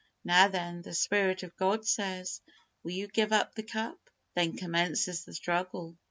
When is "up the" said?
3.31-3.61